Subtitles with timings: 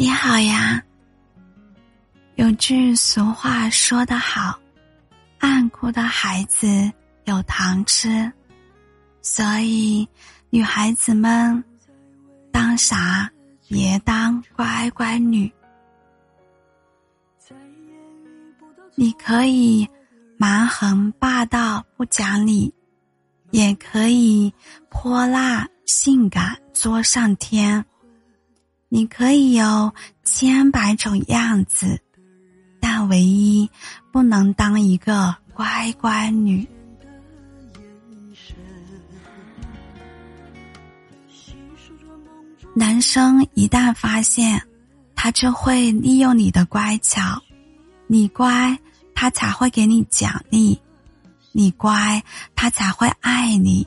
[0.00, 0.80] 你好呀。
[2.36, 4.56] 有句俗话说得好，
[5.38, 6.68] 爱哭的孩子
[7.24, 8.30] 有糖吃，
[9.22, 10.08] 所以
[10.50, 11.64] 女孩子们
[12.52, 13.28] 当啥
[13.66, 15.52] 别当乖乖女。
[18.94, 19.84] 你可以
[20.36, 22.72] 蛮横霸道不讲理，
[23.50, 24.54] 也可以
[24.90, 27.84] 泼辣性感作上天。
[28.90, 29.92] 你可以有
[30.24, 32.00] 千百种样子，
[32.80, 33.68] 但唯一
[34.10, 36.66] 不能当一个乖乖女。
[42.74, 44.62] 男生一旦发现，
[45.14, 47.42] 他就会利用你的乖巧，
[48.06, 48.78] 你乖，
[49.14, 50.78] 他才会给你奖励；
[51.52, 52.22] 你乖，
[52.54, 53.86] 他才会爱你。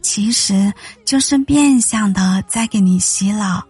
[0.00, 0.72] 其实
[1.04, 3.66] 就是变相的在给你洗脑。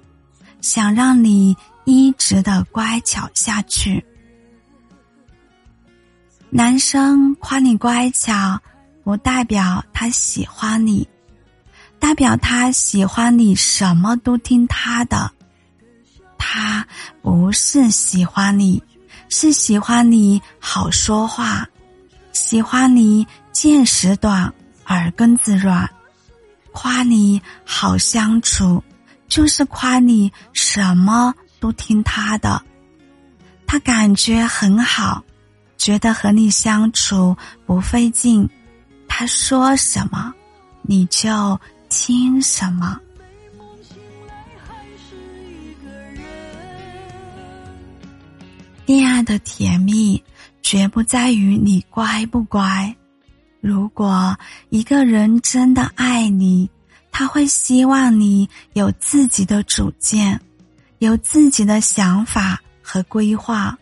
[0.64, 4.02] 想让你一直的乖巧下去。
[6.48, 8.58] 男生夸你乖巧，
[9.04, 11.06] 不代表他喜欢你，
[11.98, 15.30] 代表他喜欢你什么都听他的。
[16.38, 16.86] 他
[17.20, 18.82] 不是喜欢你，
[19.28, 21.68] 是喜欢你好说话，
[22.32, 24.50] 喜欢你见识短、
[24.86, 25.86] 耳根子软，
[26.72, 28.82] 夸你好相处。
[29.34, 32.62] 就是夸你什么都听他的，
[33.66, 35.24] 他感觉很好，
[35.76, 38.48] 觉得和你相处不费劲，
[39.08, 40.32] 他说什么
[40.82, 42.96] 你就听什么。
[48.86, 50.22] 恋爱的甜蜜
[50.62, 52.94] 绝不在于你乖不乖，
[53.60, 56.70] 如果一个人真的爱你。
[57.16, 60.40] 他会希望你有自己的主见，
[60.98, 63.78] 有自己的想法和规划，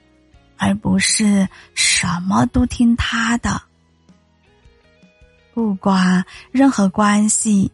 [0.58, 3.62] 而不是什么都听他的。
[5.54, 7.72] 不管任何关系，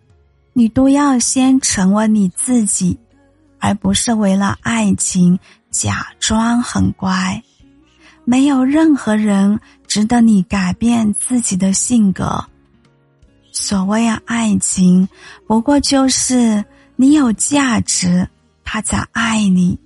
[0.52, 2.96] 你都要先成为你自己，
[3.58, 5.36] 而不是为了爱情
[5.72, 7.42] 假装很乖。
[8.24, 9.58] 没有任何人
[9.88, 12.44] 值得你改变自己的性格。
[13.68, 15.06] 所谓爱情，
[15.46, 16.64] 不过就是
[16.96, 18.26] 你有价值，
[18.64, 19.76] 他才爱你；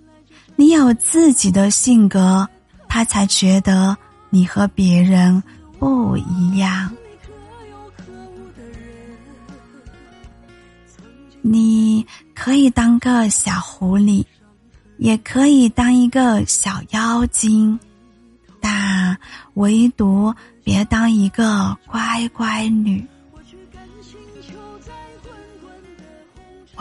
[0.54, 2.48] 你有自己的性格，
[2.88, 3.96] 他才觉得
[4.30, 5.42] 你和别人
[5.80, 6.94] 不一样。
[11.40, 12.06] 你
[12.36, 14.24] 可以当个小狐狸，
[14.98, 17.76] 也可以当一个小妖精，
[18.60, 19.18] 但
[19.54, 20.32] 唯独
[20.62, 23.04] 别当一个乖乖女。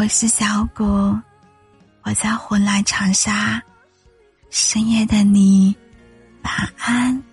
[0.02, 0.84] 我是小谷，
[2.02, 3.62] 我在湖南长沙，
[4.50, 5.76] 深夜的你，
[6.42, 7.24] 晚安。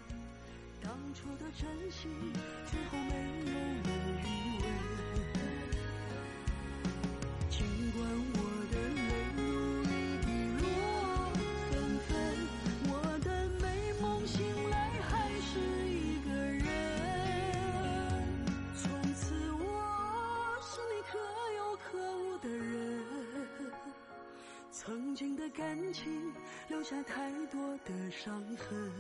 [24.81, 26.33] 曾经的感情
[26.69, 28.93] 留下太多的伤痕，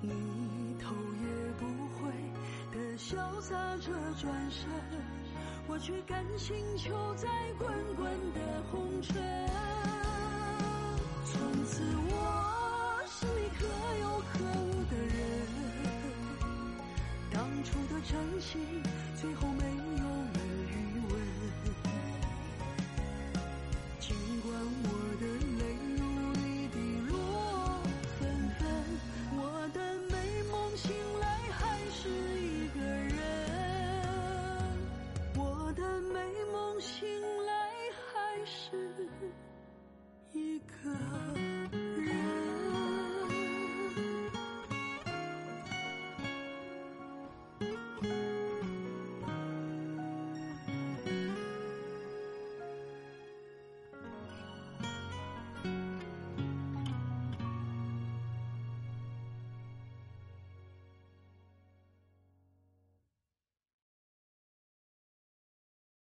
[0.00, 0.08] 你
[0.80, 1.28] 头也
[1.58, 1.66] 不
[1.98, 2.10] 回
[2.72, 4.66] 的潇洒着转身，
[5.68, 7.28] 我却甘心囚在
[7.58, 8.40] 滚滚的
[8.72, 9.14] 红尘。
[11.26, 13.66] 从此我是你可
[14.00, 15.14] 有可无的人，
[17.30, 18.82] 当初的真心
[19.20, 19.57] 最后。